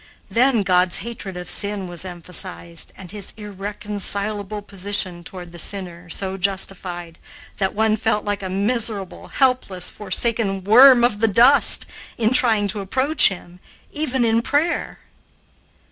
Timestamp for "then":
0.31-0.63